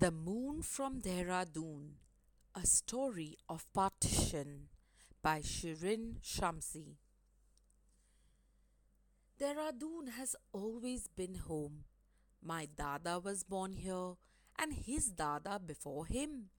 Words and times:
The 0.00 0.12
Moon 0.12 0.62
from 0.62 1.00
Dehradun 1.00 1.94
A 2.54 2.64
Story 2.64 3.36
of 3.48 3.66
Partition 3.72 4.68
by 5.22 5.40
Shirin 5.40 6.20
Shamsi. 6.22 6.98
Dehradun 9.40 10.10
has 10.16 10.36
always 10.52 11.08
been 11.08 11.34
home. 11.34 11.82
My 12.40 12.68
Dada 12.76 13.18
was 13.18 13.42
born 13.42 13.72
here 13.72 14.12
and 14.56 14.72
his 14.72 15.08
Dada 15.08 15.58
before 15.58 16.06
him. 16.06 16.50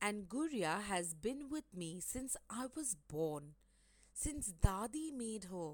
And 0.00 0.28
Guria 0.28 0.80
has 0.80 1.12
been 1.12 1.48
with 1.50 1.64
me 1.74 2.00
since 2.00 2.36
I 2.48 2.66
was 2.76 2.94
born, 3.08 3.54
since 4.14 4.52
Dadi 4.52 5.12
made 5.12 5.46
her 5.50 5.72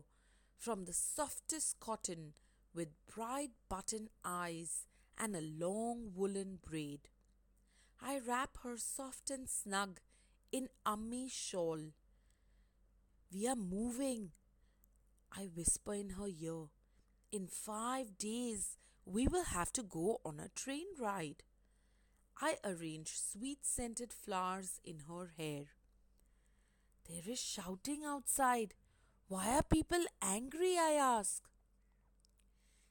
from 0.56 0.86
the 0.86 0.94
softest 0.94 1.78
cotton 1.78 2.32
with 2.74 2.88
bright 3.14 3.50
button 3.68 4.08
eyes 4.24 4.86
and 5.18 5.34
a 5.34 5.40
long 5.40 6.12
woolen 6.14 6.58
braid. 6.62 7.08
I 8.00 8.18
wrap 8.18 8.58
her 8.62 8.76
soft 8.76 9.30
and 9.30 9.48
snug 9.48 10.00
in 10.52 10.68
Ammi's 10.84 11.32
shawl. 11.32 11.80
We 13.32 13.48
are 13.48 13.56
moving, 13.56 14.30
I 15.32 15.48
whisper 15.54 15.94
in 15.94 16.10
her 16.10 16.28
ear. 16.28 16.66
In 17.32 17.46
five 17.46 18.18
days, 18.18 18.78
we 19.04 19.26
will 19.26 19.44
have 19.44 19.72
to 19.72 19.82
go 19.82 20.20
on 20.24 20.40
a 20.40 20.48
train 20.48 20.86
ride. 21.00 21.42
I 22.40 22.56
arrange 22.64 23.18
sweet 23.18 23.64
scented 23.64 24.12
flowers 24.12 24.80
in 24.84 25.00
her 25.08 25.32
hair. 25.38 25.64
There 27.08 27.32
is 27.32 27.40
shouting 27.40 28.04
outside. 28.04 28.74
Why 29.28 29.56
are 29.56 29.62
people 29.62 30.04
angry? 30.20 30.76
I 30.78 30.92
ask. 30.92 31.42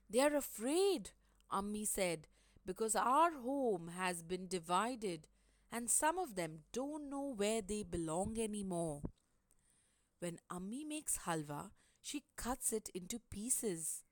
They 0.10 0.20
are 0.20 0.36
afraid, 0.36 1.12
Ammi 1.52 1.88
said, 1.88 2.28
because 2.66 2.96
our 2.96 3.32
home 3.32 3.92
has 3.96 4.24
been 4.24 4.48
divided 4.48 5.28
and 5.72 5.90
some 5.90 6.18
of 6.18 6.36
them 6.36 6.60
don't 6.74 7.10
know 7.10 7.34
where 7.36 7.62
they 7.62 7.84
belong 7.84 8.38
anymore. 8.40 9.02
When 10.20 10.40
Ammi 10.52 10.88
makes 10.88 11.20
halwa, 11.26 11.72
she 12.02 12.24
cuts 12.38 12.72
it 12.72 12.90
into 12.94 13.20
pieces. 13.32 14.04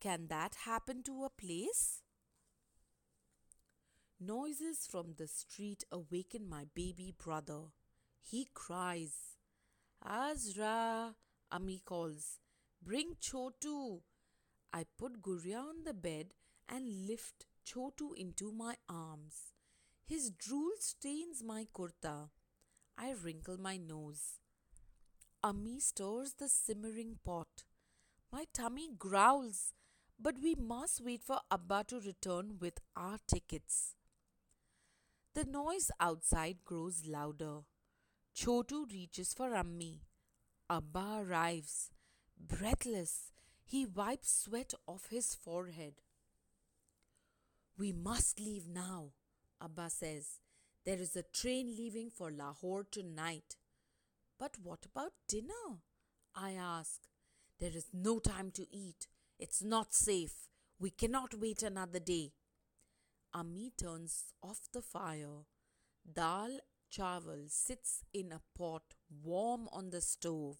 Can 0.00 0.28
that 0.28 0.54
happen 0.64 1.02
to 1.04 1.24
a 1.24 1.30
place? 1.30 2.02
Noises 4.18 4.86
from 4.90 5.14
the 5.16 5.26
street 5.26 5.84
awaken 5.90 6.48
my 6.48 6.66
baby 6.74 7.12
brother. 7.16 7.72
He 8.22 8.48
cries. 8.54 9.36
Azra, 10.04 11.14
Ammi 11.52 11.84
calls. 11.84 12.38
Bring 12.82 13.16
Chotu. 13.20 14.00
I 14.72 14.84
put 14.98 15.20
Guria 15.22 15.58
on 15.58 15.84
the 15.84 15.94
bed 15.94 16.34
and 16.68 17.06
lift 17.06 17.46
Chotu 17.66 18.14
into 18.16 18.52
my 18.52 18.76
arms. 18.88 19.52
His 20.06 20.30
drool 20.30 20.72
stains 20.78 21.42
my 21.42 21.66
kurta. 21.74 22.30
I 22.96 23.12
wrinkle 23.12 23.58
my 23.58 23.76
nose. 23.76 24.38
Ammi 25.44 25.80
stirs 25.80 26.34
the 26.38 26.48
simmering 26.48 27.18
pot. 27.24 27.64
My 28.32 28.44
tummy 28.52 28.88
growls, 28.96 29.72
but 30.20 30.36
we 30.42 30.54
must 30.54 31.00
wait 31.04 31.22
for 31.22 31.40
Abba 31.50 31.84
to 31.88 32.00
return 32.00 32.58
with 32.60 32.78
our 32.96 33.18
tickets. 33.26 33.94
The 35.34 35.44
noise 35.44 35.90
outside 35.98 36.58
grows 36.64 37.06
louder. 37.06 37.60
Chotu 38.36 38.90
reaches 38.92 39.32
for 39.32 39.50
Ammi. 39.50 40.00
Abba 40.68 41.22
arrives. 41.24 41.90
Breathless, 42.38 43.32
he 43.70 43.86
wipes 43.86 44.42
sweat 44.44 44.74
off 44.88 45.06
his 45.10 45.32
forehead. 45.32 45.94
We 47.78 47.92
must 47.92 48.40
leave 48.40 48.66
now, 48.66 49.12
Abba 49.62 49.90
says. 49.90 50.40
There 50.84 50.98
is 50.98 51.14
a 51.14 51.22
train 51.22 51.76
leaving 51.78 52.10
for 52.10 52.32
Lahore 52.32 52.82
tonight. 52.90 53.54
But 54.40 54.56
what 54.60 54.86
about 54.86 55.12
dinner? 55.28 55.78
I 56.34 56.52
ask. 56.52 57.02
There 57.60 57.70
is 57.72 57.86
no 57.92 58.18
time 58.18 58.50
to 58.54 58.66
eat. 58.74 59.06
It's 59.38 59.62
not 59.62 59.94
safe. 59.94 60.48
We 60.80 60.90
cannot 60.90 61.38
wait 61.38 61.62
another 61.62 62.00
day. 62.00 62.32
Ammi 63.32 63.70
turns 63.80 64.34
off 64.42 64.62
the 64.72 64.82
fire. 64.82 65.44
Dal 66.12 66.58
chawal 66.92 67.48
sits 67.48 68.02
in 68.12 68.32
a 68.32 68.40
pot 68.58 68.94
warm 69.22 69.68
on 69.72 69.90
the 69.90 70.00
stove. 70.00 70.56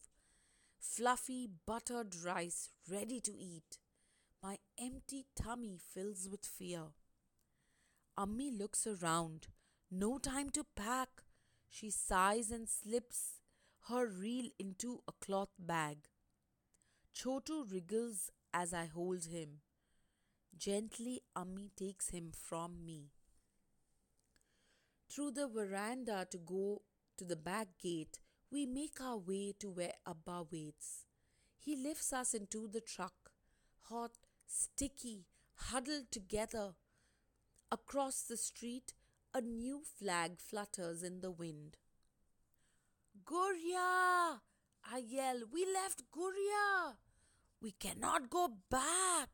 Fluffy 0.81 1.47
buttered 1.67 2.17
rice 2.25 2.71
ready 2.91 3.21
to 3.21 3.37
eat. 3.37 3.79
My 4.43 4.57
empty 4.81 5.27
tummy 5.37 5.79
fills 5.79 6.27
with 6.31 6.47
fear. 6.47 6.95
Ammi 8.19 8.51
looks 8.59 8.87
around. 8.87 9.49
No 9.91 10.17
time 10.17 10.49
to 10.51 10.65
pack. 10.75 11.09
She 11.69 11.91
sighs 11.91 12.51
and 12.51 12.67
slips 12.67 13.41
her 13.89 14.07
reel 14.07 14.49
into 14.59 15.03
a 15.07 15.13
cloth 15.13 15.53
bag. 15.59 16.09
Chotu 17.15 17.71
wriggles 17.71 18.31
as 18.53 18.73
I 18.73 18.87
hold 18.87 19.27
him. 19.27 19.61
Gently, 20.57 21.21
Ammi 21.37 21.71
takes 21.77 22.09
him 22.09 22.33
from 22.33 22.85
me. 22.87 23.11
Through 25.11 25.33
the 25.33 25.47
veranda 25.47 26.27
to 26.31 26.39
go 26.39 26.83
to 27.19 27.25
the 27.25 27.37
back 27.37 27.69
gate, 27.83 28.19
we 28.51 28.67
make 28.67 29.01
our 29.01 29.17
way 29.17 29.55
to 29.61 29.71
where 29.71 29.93
Abba 30.07 30.47
waits. 30.51 31.05
He 31.59 31.77
lifts 31.77 32.13
us 32.13 32.35
into 32.35 32.67
the 32.67 32.81
truck, 32.81 33.31
hot, 33.89 34.13
sticky, 34.47 35.27
huddled 35.55 36.11
together. 36.11 36.75
Across 37.71 38.23
the 38.23 38.37
street, 38.37 38.93
a 39.33 39.41
new 39.41 39.83
flag 39.99 40.41
flutters 40.41 41.03
in 41.03 41.21
the 41.21 41.31
wind. 41.31 41.77
Guria! 43.25 44.41
I 44.93 44.99
yell. 45.07 45.43
We 45.53 45.67
left 45.73 46.03
Guria! 46.11 46.97
We 47.63 47.73
cannot 47.73 48.31
go 48.31 48.49
back, 48.71 49.29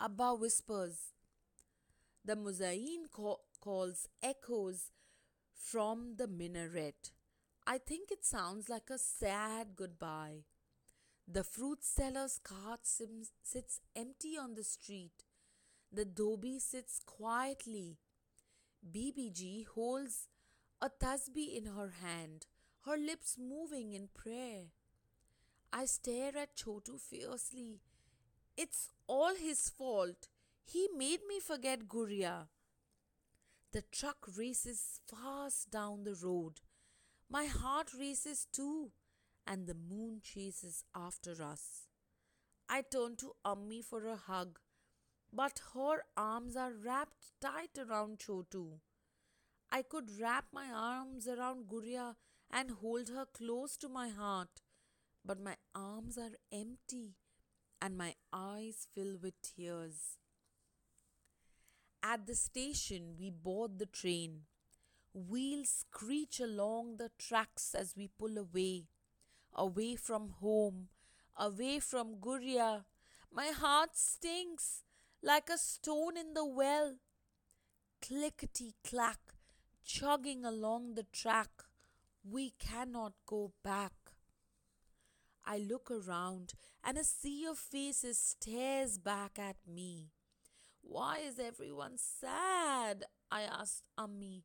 Abba 0.00 0.34
whispers. 0.34 1.12
The 2.24 2.36
Muezzin 2.36 3.10
call- 3.10 3.44
calls 3.60 4.06
echoes 4.22 4.92
from 5.52 6.14
the 6.18 6.28
minaret. 6.28 7.10
I 7.66 7.78
think 7.78 8.10
it 8.10 8.24
sounds 8.24 8.68
like 8.68 8.90
a 8.90 8.98
sad 8.98 9.74
goodbye. 9.76 10.44
The 11.28 11.44
fruit 11.44 11.84
seller's 11.84 12.38
cart 12.38 12.80
sim- 12.86 13.28
sits 13.42 13.80
empty 13.96 14.36
on 14.38 14.54
the 14.54 14.64
street. 14.64 15.24
The 15.92 16.04
dhobi 16.06 16.60
sits 16.60 17.00
quietly. 17.04 17.98
BBG 18.90 19.66
holds 19.66 20.28
a 20.82 20.90
tasbih 20.90 21.56
in 21.56 21.66
her 21.66 21.90
hand, 22.02 22.46
her 22.86 22.96
lips 22.98 23.36
moving 23.38 23.92
in 23.92 24.08
prayer. 24.08 24.66
I 25.72 25.86
stare 25.86 26.36
at 26.38 26.54
Chotu 26.56 27.00
fiercely. 27.00 27.80
It's 28.56 28.90
all 29.08 29.34
his 29.36 29.70
fault. 29.70 30.28
He 30.64 30.88
made 30.96 31.20
me 31.28 31.40
forget 31.40 31.88
Guria. 31.88 32.48
The 33.72 33.82
truck 33.82 34.28
races 34.36 35.00
fast 35.04 35.68
down 35.72 36.04
the 36.04 36.14
road. 36.14 36.60
My 37.32 37.46
heart 37.46 37.94
races 37.98 38.46
too, 38.52 38.90
and 39.46 39.66
the 39.66 39.72
moon 39.74 40.20
chases 40.22 40.84
after 40.94 41.42
us. 41.42 41.86
I 42.68 42.82
turn 42.82 43.16
to 43.20 43.32
Ammi 43.42 43.82
for 43.82 44.06
a 44.06 44.16
hug, 44.16 44.58
but 45.32 45.62
her 45.72 46.04
arms 46.14 46.56
are 46.56 46.74
wrapped 46.74 47.30
tight 47.40 47.78
around 47.78 48.18
Chotu. 48.18 48.80
I 49.70 49.80
could 49.80 50.10
wrap 50.20 50.44
my 50.52 50.66
arms 50.74 51.26
around 51.26 51.68
Guria 51.70 52.16
and 52.50 52.70
hold 52.70 53.08
her 53.08 53.24
close 53.24 53.78
to 53.78 53.88
my 53.88 54.10
heart, 54.10 54.60
but 55.24 55.40
my 55.40 55.56
arms 55.74 56.18
are 56.18 56.36
empty 56.52 57.14
and 57.80 57.96
my 57.96 58.14
eyes 58.30 58.86
fill 58.94 59.16
with 59.22 59.40
tears. 59.40 60.18
At 62.02 62.26
the 62.26 62.34
station, 62.34 63.16
we 63.18 63.30
board 63.30 63.78
the 63.78 63.86
train. 63.86 64.42
Wheels 65.14 65.84
screech 65.86 66.40
along 66.40 66.96
the 66.96 67.10
tracks 67.18 67.74
as 67.74 67.94
we 67.96 68.08
pull 68.08 68.38
away, 68.38 68.86
away 69.52 69.94
from 69.94 70.30
home, 70.40 70.88
away 71.36 71.80
from 71.80 72.16
Guria. 72.16 72.84
My 73.30 73.48
heart 73.48 73.90
stinks 73.94 74.84
like 75.22 75.50
a 75.50 75.58
stone 75.58 76.16
in 76.16 76.32
the 76.32 76.46
well. 76.46 76.96
Clickety 78.00 78.74
clack, 78.82 79.34
chugging 79.84 80.44
along 80.44 80.94
the 80.94 81.06
track. 81.12 81.64
We 82.24 82.54
cannot 82.58 83.12
go 83.26 83.52
back. 83.62 83.92
I 85.44 85.58
look 85.58 85.90
around 85.90 86.54
and 86.82 86.96
a 86.96 87.04
sea 87.04 87.46
of 87.46 87.58
faces 87.58 88.18
stares 88.18 88.96
back 88.96 89.38
at 89.38 89.56
me. 89.66 90.12
Why 90.80 91.18
is 91.18 91.38
everyone 91.38 91.98
sad? 91.98 93.04
I 93.30 93.42
asked 93.42 93.84
Ammi. 93.98 94.42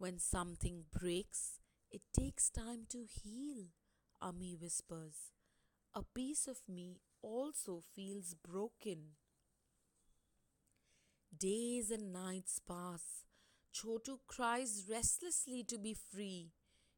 When 0.00 0.18
something 0.18 0.84
breaks, 0.98 1.60
it 1.90 2.00
takes 2.18 2.48
time 2.48 2.86
to 2.88 3.04
heal, 3.04 3.66
Ammi 4.22 4.58
whispers. 4.58 5.32
A 5.94 6.02
piece 6.02 6.48
of 6.48 6.60
me 6.66 7.02
also 7.20 7.82
feels 7.94 8.32
broken. 8.32 9.16
Days 11.38 11.90
and 11.90 12.14
nights 12.14 12.62
pass. 12.66 13.26
Chotu 13.74 14.20
cries 14.26 14.86
restlessly 14.88 15.64
to 15.64 15.76
be 15.76 15.92
free. 15.92 16.52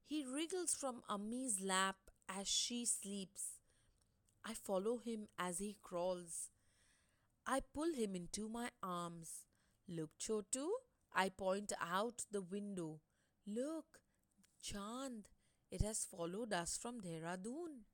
He 0.04 0.24
wriggles 0.24 0.72
from 0.72 1.02
Ammi's 1.10 1.60
lap 1.60 1.96
as 2.28 2.46
she 2.46 2.84
sleeps. 2.84 3.58
I 4.44 4.54
follow 4.54 4.98
him 4.98 5.26
as 5.36 5.58
he 5.58 5.74
crawls. 5.82 6.50
I 7.44 7.62
pull 7.74 7.94
him 7.94 8.14
into 8.14 8.48
my 8.48 8.68
arms. 8.80 9.46
Look, 9.88 10.10
Chotu, 10.20 10.68
I 11.14 11.28
point 11.28 11.72
out 11.80 12.24
the 12.30 12.40
window. 12.42 13.00
Look, 13.46 14.00
Chand, 14.62 15.28
it 15.70 15.82
has 15.82 16.04
followed 16.04 16.52
us 16.52 16.78
from 16.80 17.00
Dehradun. 17.00 17.84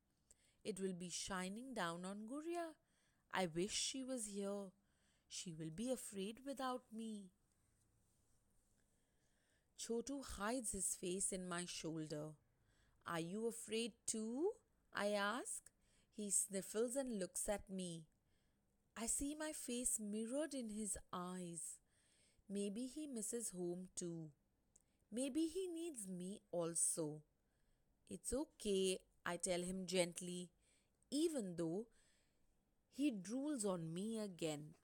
It 0.65 0.81
will 0.81 0.95
be 0.95 1.11
shining 1.11 1.75
down 1.75 2.05
on 2.05 2.27
Guria. 2.31 2.75
I 3.33 3.47
wish 3.47 3.73
she 3.73 4.05
was 4.05 4.27
here. 4.27 4.73
She 5.29 5.53
will 5.53 5.71
be 5.75 5.91
afraid 5.91 6.41
without 6.47 6.83
me. 6.93 7.31
Chotu 9.79 10.25
hides 10.25 10.73
his 10.73 10.97
face 11.01 11.33
in 11.33 11.49
my 11.49 11.65
shoulder. 11.65 12.33
Are 13.07 13.21
you 13.21 13.47
afraid 13.47 13.93
too? 14.07 14.51
I 14.95 15.13
ask. 15.13 15.71
He 16.17 16.31
sniffles 16.31 16.97
and 16.97 17.19
looks 17.19 17.49
at 17.49 17.71
me. 17.71 18.05
I 18.97 19.07
see 19.07 19.35
my 19.39 19.53
face 19.53 19.99
mirrored 20.01 20.53
in 20.55 20.71
his 20.71 20.99
eyes. 21.13 21.79
Maybe 22.49 22.87
he 22.87 23.07
misses 23.07 23.51
home 23.51 23.89
too. 23.95 24.31
Maybe 25.13 25.47
he 25.47 25.69
needs 25.69 26.09
me 26.09 26.41
also. 26.53 27.23
It's 28.11 28.33
okay, 28.33 29.01
I 29.27 29.37
tell 29.39 29.63
him 29.63 29.87
gently, 29.87 30.51
even 31.11 31.57
though 31.57 31.87
he 32.93 33.11
drools 33.11 33.65
on 33.65 33.95
me 33.95 34.19
again. 34.19 34.75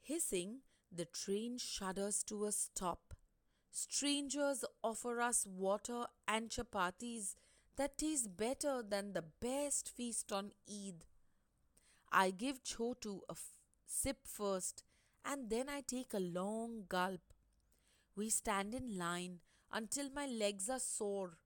Hissing, 0.00 0.62
the 0.90 1.04
train 1.04 1.58
shudders 1.58 2.22
to 2.24 2.46
a 2.46 2.52
stop. 2.52 3.12
Strangers 3.70 4.64
offer 4.82 5.20
us 5.20 5.46
water 5.46 6.06
and 6.26 6.48
chapatis 6.48 7.34
that 7.76 7.98
taste 7.98 8.36
better 8.36 8.82
than 8.82 9.12
the 9.12 9.22
best 9.22 9.90
feast 9.90 10.32
on 10.32 10.52
Eid. 10.66 11.04
I 12.10 12.30
give 12.32 12.64
Chotu 12.64 13.20
a 13.28 13.32
f- 13.32 13.52
sip 13.86 14.26
first 14.26 14.82
and 15.26 15.50
then 15.50 15.68
I 15.68 15.80
take 15.80 16.14
a 16.14 16.20
long 16.20 16.84
gulp. 16.88 17.20
We 18.14 18.30
stand 18.30 18.74
in 18.74 18.96
line 18.96 19.40
until 19.72 20.10
my 20.10 20.26
legs 20.26 20.70
are 20.70 20.78
sore. 20.78 21.38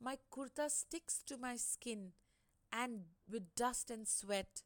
My 0.00 0.18
kurta 0.30 0.70
sticks 0.70 1.22
to 1.26 1.36
my 1.36 1.56
skin 1.56 2.12
and 2.72 3.04
with 3.30 3.54
dust 3.54 3.90
and 3.90 4.08
sweat. 4.08 4.62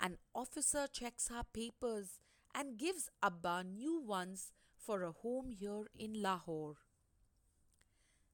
An 0.00 0.18
officer 0.34 0.86
checks 0.92 1.30
our 1.30 1.44
papers 1.44 2.18
and 2.54 2.78
gives 2.78 3.08
Abba 3.22 3.64
new 3.64 4.00
ones 4.00 4.52
for 4.76 5.02
a 5.02 5.12
home 5.12 5.50
here 5.50 5.86
in 5.98 6.20
Lahore. 6.22 6.76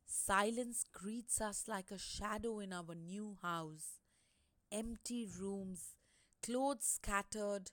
Silence 0.06 0.84
greets 0.93 1.40
us 1.40 1.64
like 1.69 1.90
a 1.90 1.99
shadow 1.99 2.58
in 2.58 2.73
our 2.73 2.94
new 2.94 3.38
house. 3.43 4.00
Empty 4.73 5.26
rooms, 5.40 5.94
clothes 6.43 6.84
scattered. 7.00 7.70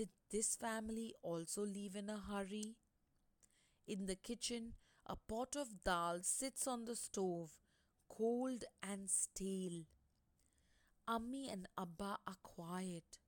Did 0.00 0.08
this 0.30 0.56
family 0.56 1.14
also 1.22 1.60
leave 1.60 1.94
in 1.94 2.08
a 2.08 2.16
hurry? 2.16 2.76
In 3.86 4.06
the 4.06 4.14
kitchen, 4.14 4.72
a 5.04 5.14
pot 5.14 5.56
of 5.56 5.84
dal 5.84 6.20
sits 6.22 6.66
on 6.66 6.86
the 6.86 6.96
stove, 6.96 7.50
cold 8.08 8.64
and 8.82 9.10
stale. 9.10 9.82
Ammi 11.06 11.52
and 11.52 11.66
Abba 11.76 12.16
are 12.26 12.38
quiet. 12.42 13.18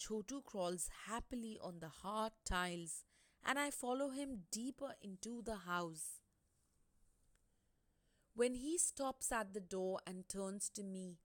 Chotu 0.00 0.42
crawls 0.42 0.88
happily 1.06 1.58
on 1.62 1.80
the 1.80 1.90
hard 1.90 2.32
tiles, 2.46 3.04
and 3.44 3.58
I 3.58 3.70
follow 3.70 4.08
him 4.08 4.44
deeper 4.50 4.94
into 5.02 5.42
the 5.42 5.56
house. 5.66 6.22
When 8.34 8.54
he 8.54 8.78
stops 8.78 9.30
at 9.30 9.52
the 9.52 9.60
door 9.60 10.00
and 10.06 10.26
turns 10.30 10.70
to 10.76 10.82
me, 10.82 11.18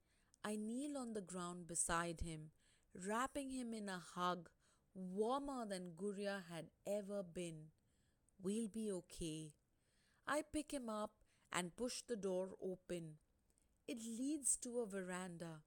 I 0.44 0.58
kneel 0.58 0.98
on 0.98 1.14
the 1.14 1.22
ground 1.22 1.66
beside 1.66 2.20
him, 2.20 2.52
wrapping 2.94 3.52
him 3.52 3.74
in 3.74 3.88
a 3.88 4.02
hug 4.16 4.50
warmer 4.94 5.66
than 5.66 5.94
Guria 5.98 6.44
had 6.52 6.66
ever 6.86 7.24
been. 7.24 7.72
We'll 8.42 8.68
be 8.68 8.92
okay. 8.92 9.54
I 10.28 10.44
pick 10.54 10.72
him 10.72 10.90
up 10.90 11.12
and 11.52 11.76
push 11.76 12.02
the 12.02 12.16
door 12.16 12.50
open. 12.62 13.16
It 13.88 14.00
leads 14.04 14.58
to 14.58 14.80
a 14.80 14.86
veranda. 14.86 15.62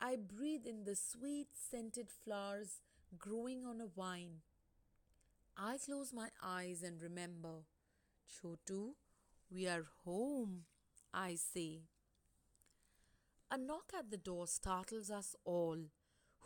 I 0.00 0.16
breathe 0.16 0.66
in 0.66 0.84
the 0.84 0.96
sweet 0.96 1.48
scented 1.54 2.10
flowers 2.10 2.80
growing 3.18 3.64
on 3.64 3.80
a 3.80 3.86
vine. 3.86 4.42
I 5.56 5.78
close 5.78 6.12
my 6.12 6.28
eyes 6.42 6.82
and 6.82 7.00
remember, 7.02 7.64
Chotu, 8.28 8.94
we 9.50 9.66
are 9.66 9.84
home, 10.04 10.64
I 11.12 11.34
say. 11.34 11.82
A 13.50 13.58
knock 13.58 13.92
at 13.96 14.10
the 14.10 14.16
door 14.16 14.46
startles 14.46 15.10
us 15.10 15.36
all. 15.44 15.76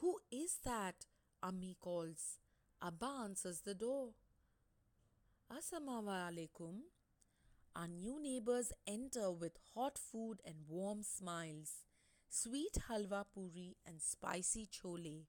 Who 0.00 0.18
is 0.32 0.58
that? 0.64 1.06
Ammi 1.44 1.76
calls. 1.78 2.38
Abba 2.80 3.10
answers 3.24 3.60
the 3.60 3.74
door. 3.74 4.12
Assalamu 5.52 6.08
alaikum. 6.08 6.76
Our 7.76 7.86
new 7.88 8.18
neighbors 8.22 8.72
enter 8.86 9.30
with 9.30 9.58
hot 9.74 9.98
food 9.98 10.40
and 10.46 10.56
warm 10.66 11.02
smiles, 11.02 11.84
sweet 12.30 12.78
halwa 12.88 13.24
puri 13.34 13.76
and 13.86 14.00
spicy 14.00 14.66
chole. 14.66 15.26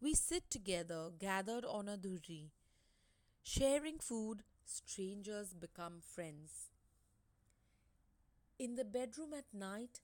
We 0.00 0.14
sit 0.14 0.48
together, 0.48 1.10
gathered 1.18 1.66
on 1.66 1.88
a 1.88 1.98
dhurri. 1.98 2.52
Sharing 3.42 3.98
food, 3.98 4.42
strangers 4.64 5.52
become 5.52 6.00
friends. 6.00 6.70
In 8.58 8.76
the 8.76 8.84
bedroom 8.84 9.34
at 9.36 9.52
night, 9.52 10.00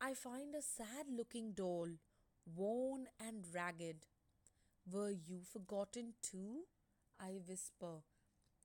I 0.00 0.14
find 0.14 0.54
a 0.54 0.62
sad 0.62 1.06
looking 1.14 1.52
doll, 1.52 1.88
worn 2.56 3.08
and 3.20 3.44
ragged. 3.54 4.06
Were 4.90 5.10
you 5.10 5.42
forgotten 5.42 6.14
too? 6.22 6.64
I 7.20 7.32
whisper, 7.46 8.02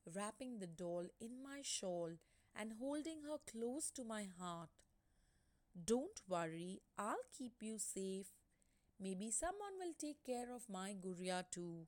wrapping 0.05 0.59
the 0.59 0.67
doll 0.67 1.07
in 1.19 1.41
my 1.43 1.61
shawl 1.63 2.11
and 2.55 2.73
holding 2.79 3.23
her 3.23 3.37
close 3.51 3.91
to 3.91 4.03
my 4.03 4.25
heart. 4.39 4.69
Don't 5.83 6.21
worry, 6.27 6.81
I'll 6.97 7.25
keep 7.35 7.61
you 7.61 7.79
safe. 7.79 8.27
Maybe 8.99 9.31
someone 9.31 9.79
will 9.79 9.93
take 9.97 10.23
care 10.23 10.53
of 10.53 10.69
my 10.69 10.93
Guria 10.93 11.43
too. 11.49 11.87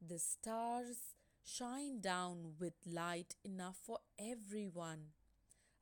The 0.00 0.18
stars 0.18 1.14
shine 1.44 2.00
down 2.00 2.54
with 2.58 2.74
light 2.86 3.34
enough 3.44 3.76
for 3.84 3.98
everyone. 4.18 5.12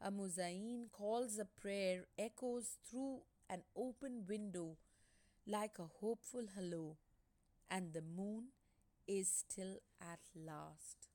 A 0.01 0.11
muezzin 0.11 0.91
calls 0.91 1.39
a 1.39 1.45
prayer 1.45 2.07
echoes 2.19 2.77
through 2.89 3.23
an 3.49 3.63
open 3.77 4.25
window 4.29 4.77
like 5.47 5.79
a 5.79 5.87
hopeful 6.01 6.47
hello, 6.57 6.97
and 7.71 7.93
the 7.93 8.03
moon 8.03 8.49
is 9.07 9.29
still 9.49 9.79
at 10.01 10.21
last. 10.35 11.09